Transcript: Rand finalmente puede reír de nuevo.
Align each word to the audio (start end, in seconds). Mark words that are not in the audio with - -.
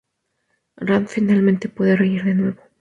Rand 0.79 1.09
finalmente 1.09 1.69
puede 1.69 1.95
reír 1.95 2.23
de 2.23 2.33
nuevo. 2.33 2.61